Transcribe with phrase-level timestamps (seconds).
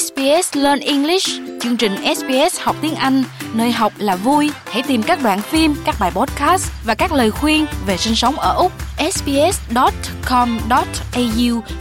[0.00, 1.28] SBS Learn English,
[1.60, 4.50] chương trình SBS học tiếng Anh, nơi học là vui.
[4.64, 8.34] Hãy tìm các đoạn phim, các bài podcast và các lời khuyên về sinh sống
[8.34, 8.72] ở Úc.
[9.12, 9.60] sbs.com.au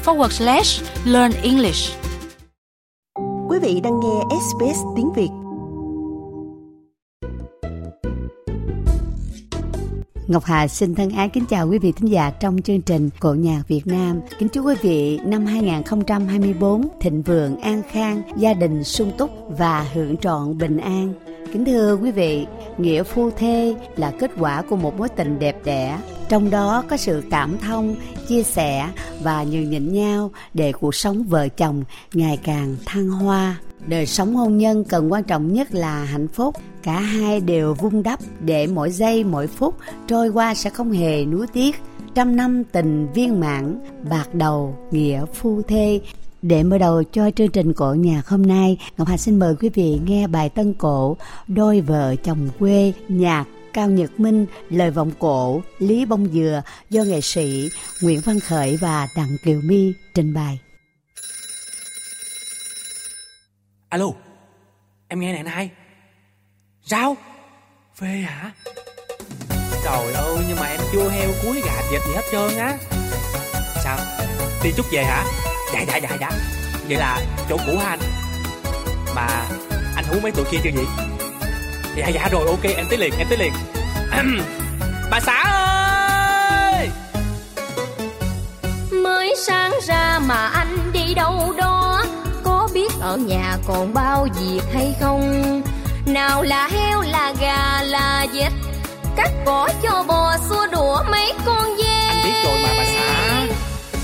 [0.06, 1.92] forward slash learn English.
[3.50, 5.39] Quý vị đang nghe SBS tiếng Việt
[10.30, 13.34] Ngọc Hà xin thân ái kính chào quý vị thính giả trong chương trình Cổ
[13.34, 14.20] nhạc Việt Nam.
[14.40, 19.88] Kính chúc quý vị năm 2024 thịnh vượng, an khang, gia đình sung túc và
[19.94, 21.14] hưởng trọn bình an.
[21.54, 22.46] Kính thưa quý vị,
[22.78, 26.00] nghĩa phu thê là kết quả của một mối tình đẹp đẽ.
[26.30, 27.96] Trong đó có sự cảm thông,
[28.28, 28.90] chia sẻ
[29.24, 31.84] và nhường nhịn nhau để cuộc sống vợ chồng
[32.14, 33.56] ngày càng thăng hoa
[33.88, 36.56] đời sống hôn nhân cần quan trọng nhất là hạnh phúc.
[36.84, 39.76] Cả hai đều vun đắp để mỗi giây mỗi phút
[40.08, 41.76] trôi qua sẽ không hề nuối tiếc.
[42.16, 46.02] Trăm năm tình viên mãn bạc đầu nghĩa phu thê.
[46.42, 49.70] Để mở đầu cho chương trình cổ nhạc hôm nay, Ngọc Hà xin mời quý
[49.70, 55.12] vị nghe bài tân cổ Đôi vợ chồng quê nhạc Cao Nhật Minh, lời vọng
[55.20, 57.70] cổ Lý Bông Dừa do nghệ sĩ
[58.04, 60.60] Nguyễn Văn Khởi và Đặng Kiều My trình bày.
[63.90, 64.06] Alo,
[65.08, 65.70] em nghe nè anh hai
[66.86, 67.18] sao
[67.96, 68.52] phê hả?
[69.84, 72.78] Trời ơi, nhưng mà em chưa heo cuối gà dịch gì hết trơn á.
[73.84, 73.98] Sao?
[74.64, 75.24] Đi chút về hả?
[75.74, 76.32] Dạ dạ dạ dạ.
[76.88, 78.00] Vậy là chỗ cũ hả anh?
[79.16, 79.28] Mà
[79.96, 80.86] anh hú mấy tụi kia chưa vậy
[81.98, 83.54] dạ dạ rồi, ok, em tới liền, em tới liền.
[85.12, 86.90] Bà xã ơi!
[89.04, 91.69] Mới sáng ra mà anh đi đâu đó
[93.10, 95.62] ở nhà còn bao việc hay không?
[96.06, 98.52] Nào là heo là gà là vịt.
[99.16, 102.08] Cắt cỏ cho bò xua đũa mấy con dê.
[102.08, 103.42] Anh biết rồi mà bà xã.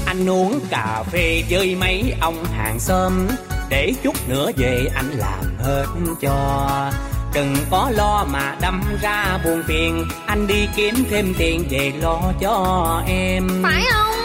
[0.06, 3.28] Anh uống cà phê với mấy ông hàng xóm.
[3.70, 5.86] Để chút nữa về anh làm hết
[6.22, 6.92] cho.
[7.34, 10.06] Đừng có lo mà đâm ra buồn phiền.
[10.26, 13.64] Anh đi kiếm thêm tiền về lo cho em.
[13.64, 14.16] Phải không?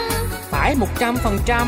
[0.51, 1.67] Phải một trăm phần trăm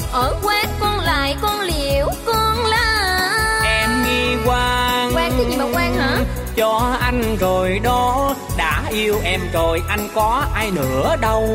[0.00, 3.30] dạ ở quát con lại con liễu con la.
[3.64, 6.18] Em nghi quan quan cái gì mà quan hả?
[6.56, 8.34] cho anh rồi đó.
[8.56, 11.48] Đã yêu em rồi anh có ai nữa đâu.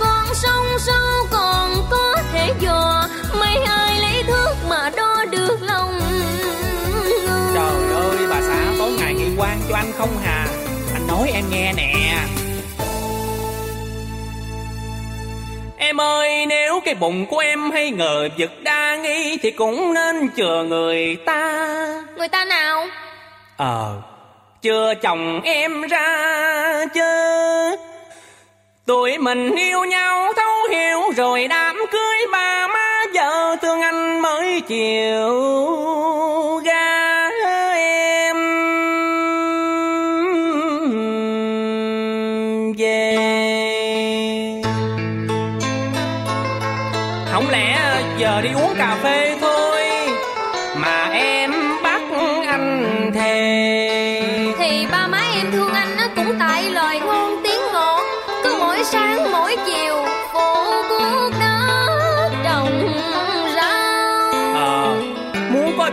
[0.00, 3.08] Con sông sâu còn có thể dò
[3.40, 6.00] mấy ai lấy thước mà đo được lòng.
[7.54, 10.46] Trời ơi bà xã tối ngày nghi quan cho anh không hà.
[10.94, 11.94] Anh nói em nghe nè
[15.98, 20.28] Em ơi nếu cái bụng của em hay ngờ vực đa nghi Thì cũng nên
[20.36, 21.66] chừa người ta.
[22.16, 22.86] Người ta nào?
[23.56, 24.02] Ờ
[24.62, 27.02] Chưa chồng em ra chứ.
[28.86, 34.62] Tụi mình yêu nhau thấu hiểu Rồi đám cưới ba má vợ thương anh mới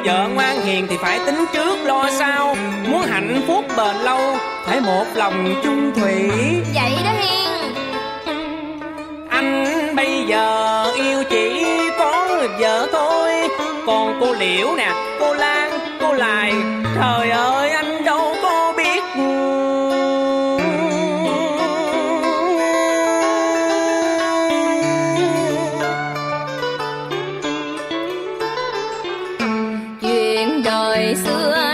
[0.06, 2.56] vợ ngoan hiền thì phải tính trước lo sau.
[2.88, 6.30] Muốn hạnh phúc bền lâu Phải một lòng chung thủy.
[6.74, 7.74] Vậy đó Hiền.
[9.30, 11.66] Anh bây giờ yêu chỉ
[12.00, 13.32] có vợ thôi.
[13.88, 16.54] Còn cô Liễu nè, cô Lan, cô Lại
[16.96, 17.65] Trời ơi
[30.36, 31.65] chuyện đời xưa.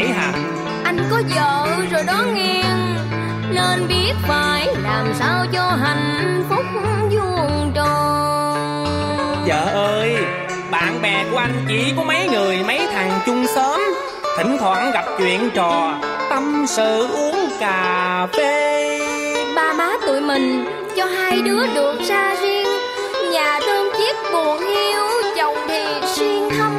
[0.00, 0.32] bẫy hả?
[0.84, 2.96] Anh có vợ rồi đó nghiêng
[3.54, 6.64] nên biết phải làm sao cho hạnh phúc
[7.10, 8.84] vuông tròn.
[9.48, 10.16] Vợ ơi
[10.70, 13.80] bạn bè của anh chỉ có mấy người mấy thằng chung xóm.
[14.36, 15.94] Thỉnh thoảng gặp chuyện trò
[16.30, 19.00] tâm sự uống cà phê.
[19.56, 20.64] Ba má tụi mình
[20.96, 22.68] cho hai đứa được ra riêng.
[23.32, 25.04] Nhà đơn chiếc buồn hiu
[25.36, 26.69] chồng thì xuyên hâm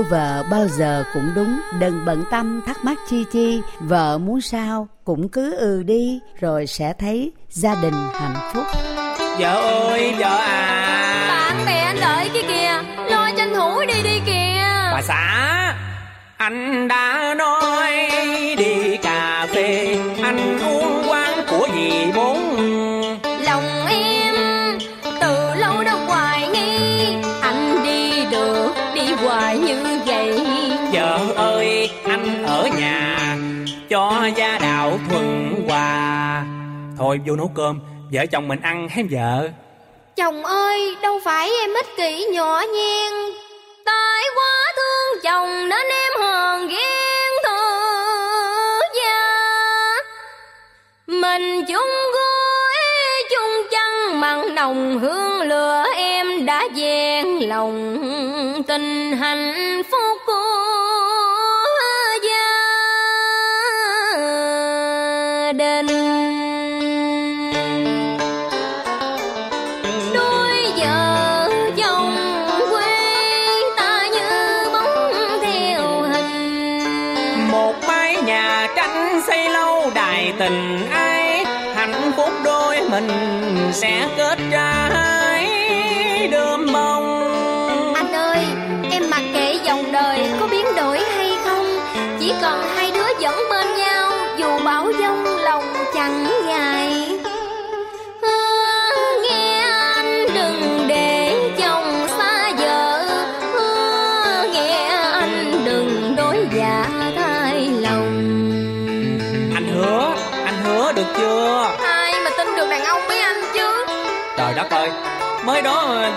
[0.00, 1.60] của vợ bao giờ cũng đúng.
[1.78, 3.60] Đừng bận tâm thắc mắc chi chi.
[3.80, 8.64] Vợ muốn sao cũng cứ ừ đi Rồi sẽ thấy gia đình hạnh phúc.
[9.38, 9.54] Vợ
[9.88, 11.26] ơi vợ à.
[11.28, 14.90] Bạn bè anh đợi kia kìa lo tranh thủ đi đi kìa.
[14.92, 15.74] Bà xã
[16.36, 17.92] anh đã nói
[18.58, 20.79] đi cà phê anh uống
[34.36, 36.44] gia đạo thuận hòa.
[36.98, 37.80] Thôi vô nấu cơm,
[38.12, 39.48] vợ chồng mình ăn hém vợ.
[40.16, 43.12] Chồng ơi, đâu phải em ích kỷ nhỏ nhen.
[43.84, 49.94] Tại quá thương chồng nên em hờn ghen thơ gia.
[51.06, 52.76] Mình chung gối
[53.30, 57.96] chung chăn, mặn nồng hương lửa em đã dèn lòng
[58.68, 60.09] tình hạnh phúc.
[65.52, 65.86] Đình.
[70.14, 72.16] Đôi vợ chồng
[72.70, 72.96] quê
[73.76, 75.12] ta như bóng
[75.42, 76.78] theo hình.
[77.50, 81.44] Một mái nhà tranh xây lâu đài tình ai,
[81.74, 83.08] hạnh phúc đôi mình
[83.72, 84.90] sẽ kết ra.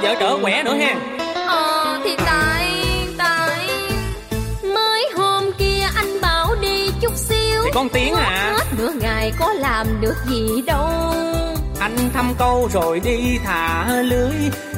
[0.02, 0.96] Vợ trở quẻ nữa ha.
[1.48, 2.72] Ờ thì tại
[3.18, 3.68] tại
[4.64, 7.62] mới hôm kia anh bảo đi chút xíu.
[7.64, 8.54] Thì con tiếng à.
[8.58, 10.90] Hết nửa ngày có làm được gì đâu.
[11.80, 14.36] Anh thăm câu rồi đi thả lưới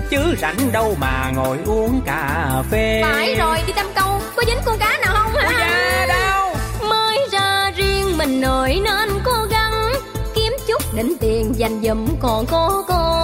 [0.09, 3.01] chứ rảnh đâu mà ngồi uống cà phê.
[3.03, 6.55] Phải rồi đi thăm câu có dính con cá nào không Ôi hả da đâu
[6.89, 9.93] mới ra riêng mình nội nên cố gắng
[10.35, 13.14] kiếm chút đỉnh tiền dành dụm còn có con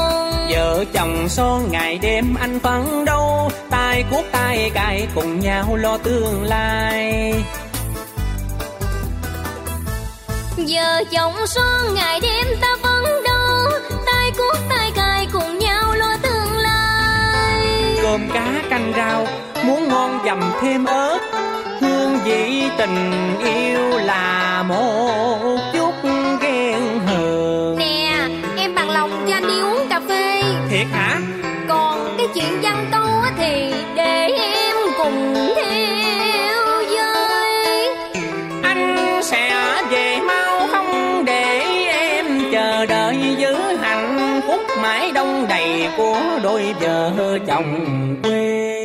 [0.61, 5.97] vợ chồng son ngày đêm anh phấn đấu tay cuốc tay cài cùng nhau lo
[5.97, 7.33] tương lai.
[10.57, 13.69] Giờ chồng son ngày đêm ta phấn đấu.
[14.05, 17.67] Tay cuốc tay cài cùng nhau lo tương lai.
[18.01, 19.27] Cơm cá canh rau
[19.63, 21.19] muốn ngon dầm thêm ớt.
[21.81, 25.80] Hương vị tình yêu là một chút
[30.71, 31.21] thiệt hả?
[31.67, 37.87] Còn cái chuyện văn câu thì để em cùng theo với
[38.63, 41.59] anh sẽ về mau không để
[41.91, 47.85] em chờ đợi giữ hạnh phúc mãi đông đầy của đôi vợ chồng
[48.23, 48.80] quê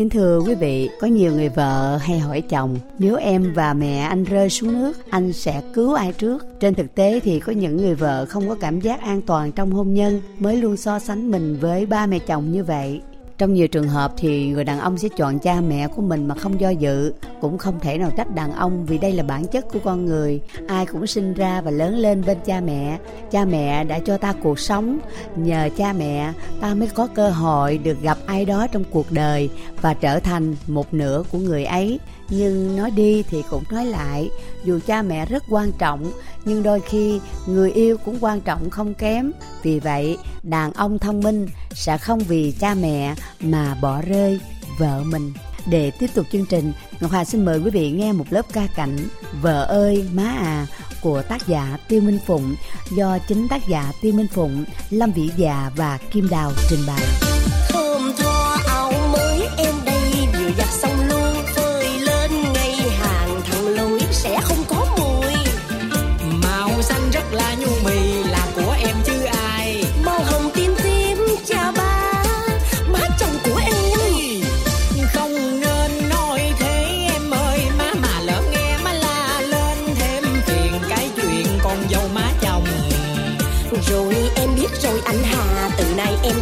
[0.00, 3.98] Kính thưa quý vị, có nhiều người vợ hay hỏi chồng Nếu em và mẹ
[3.98, 6.60] anh rơi xuống nước, anh sẽ cứu ai trước?
[6.60, 9.72] Trên thực tế thì có những người vợ không có cảm giác an toàn trong
[9.72, 13.00] hôn nhân Mới luôn so sánh mình với ba mẹ chồng như vậy
[13.40, 16.34] trong nhiều trường hợp thì người đàn ông sẽ chọn cha mẹ của mình mà
[16.34, 19.64] không do dự, cũng không thể nào trách đàn ông vì đây là bản chất
[19.72, 20.40] của con người.
[20.66, 22.98] Ai cũng sinh ra và lớn lên bên cha mẹ.
[23.30, 24.98] Cha mẹ đã cho ta cuộc sống.
[25.36, 29.50] Nhờ cha mẹ, ta mới có cơ hội được gặp ai đó trong cuộc đời
[29.80, 31.98] và trở thành một nửa của người ấy
[32.30, 34.30] nhưng nói đi thì cũng nói lại,
[34.64, 36.12] dù cha mẹ rất quan trọng,
[36.44, 39.32] nhưng đôi khi người yêu cũng quan trọng không kém.
[39.62, 44.40] Vì vậy, đàn ông thông minh sẽ không vì cha mẹ mà bỏ rơi
[44.78, 45.32] vợ mình.
[45.66, 48.66] Để tiếp tục chương trình, ngọc hà xin mời quý vị nghe một lớp ca
[48.76, 48.98] cảnh
[49.42, 50.66] vợ ơi, má à
[51.02, 52.54] của tác giả tiêu minh phụng
[52.96, 57.29] do chính tác giả tiêu minh phụng, lâm vĩ già và kim đào trình bày.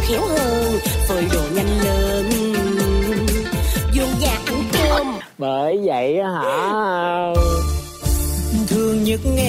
[0.09, 2.29] Khéo hơn phơi đồ nhanh lên.
[3.95, 5.07] Vô nhà ăn cơm.
[5.37, 7.33] Bởi vậy hả?
[8.67, 9.48] Thương nhất em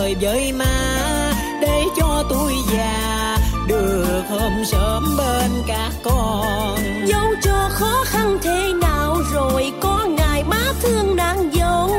[0.00, 3.36] đời với má để cho tôi già
[3.68, 6.78] được hôm sớm bên các con.
[7.06, 11.90] Dẫu cho khó khăn thế nào rồi có ngày má thương nàng dâu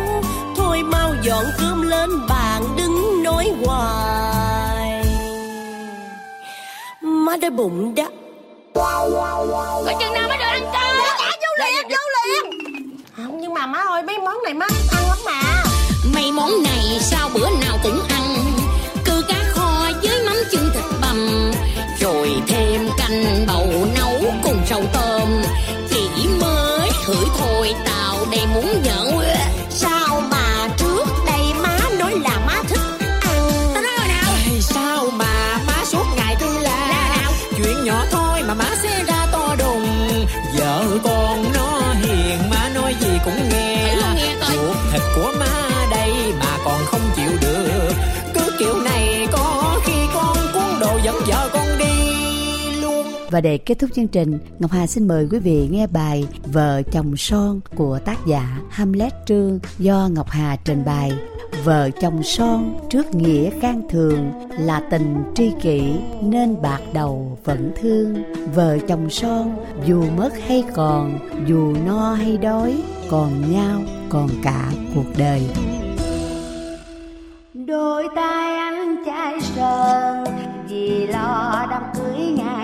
[0.58, 5.04] thôi mau dọn cơm lên bàn đừng nói hoài.
[7.02, 8.06] Má đói bụng đó
[8.74, 10.98] Có chừng nào mới được ăn cơm?
[11.42, 12.62] Vô liền vô liền.
[13.16, 15.51] Không nhưng mà má ơi mấy món này má ăn lắm mà
[16.30, 18.21] món này sao bữa nào cũng ăn.
[53.32, 56.82] Và để kết thúc chương trình, Ngọc Hà xin mời quý vị nghe bài Vợ
[56.92, 61.12] chồng son của tác giả Hamlet Trương do Ngọc Hà trình bày.
[61.64, 65.82] Vợ chồng son trước nghĩa can thường là tình tri kỷ
[66.22, 68.24] nên bạc đầu vẫn thương.
[68.56, 74.72] Vợ chồng son dù mất hay còn, dù no hay đói, còn nhau còn cả
[74.96, 75.42] cuộc đời.
[77.54, 80.24] Đôi tay anh trai sơn
[80.68, 82.61] vì lo đám cưới ngày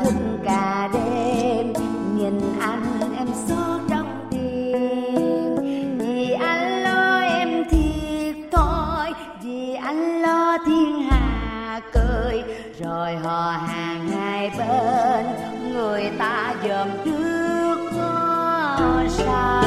[0.00, 1.72] buồn thức cả đêm,
[2.16, 5.56] nhìn anh em xót trong tim.
[5.98, 12.42] Vì anh lo em thiệt thôi vì anh lo thiên hạ cười.
[12.80, 15.26] Rồi họ hàng hai bên,
[15.72, 19.62] người ta dòm trước có sao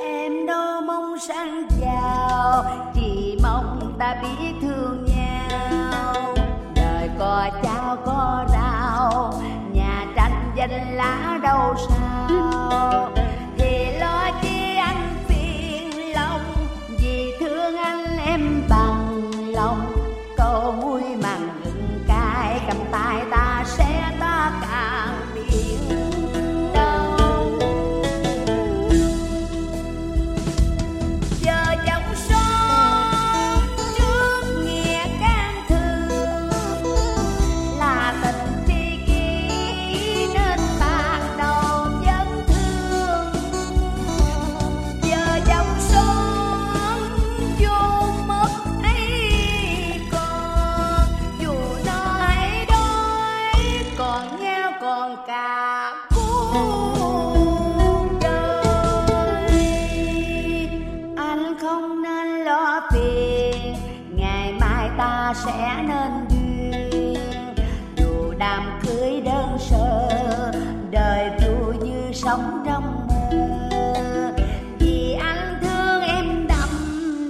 [0.00, 2.64] em đâu mong sang giàu
[2.94, 4.57] chỉ mong ta biết
[11.58, 12.57] lá
[68.48, 70.08] đám cưới đơn sơ,
[70.90, 74.34] đời vui như sống trong mơ.
[74.78, 76.68] Vì anh thương em đậm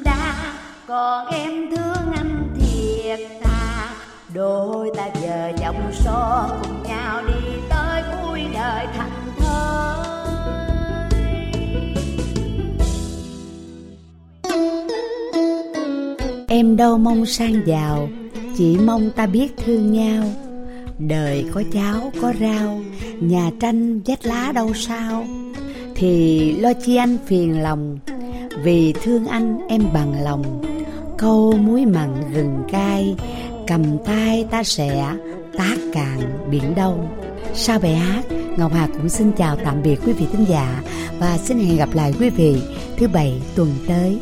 [0.05, 0.55] đà,
[0.87, 3.89] còn em thương anh thiệt thà.
[4.35, 9.95] Đôi ta giờ chồng son cùng nhau đi tới cuối đời thành thơi.
[16.49, 18.09] Em đâu mong sang giàu,
[18.57, 20.25] Chỉ mong ta biết thương nhau.
[20.99, 22.81] Đời có cháo, có rau,
[23.21, 25.25] Nhà tranh, vách lá đâu sao.
[25.95, 27.99] Thì lo chi anh phiền lòng,
[28.63, 30.63] Vì thương anh em bằng lòng.
[31.19, 33.17] Câu muối mặn gừng cay,
[33.67, 35.17] Cầm tay ta sẽ
[35.59, 37.09] tác cạn biển đông.
[37.55, 38.23] Sau bài hát?
[38.57, 40.83] Ngọc Hà cũng xin chào tạm biệt quý vị thính giả
[41.19, 42.63] Và xin hẹn gặp lại quý vị
[42.97, 44.19] thứ bảy tuần tới.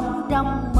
[0.00, 0.79] rong rong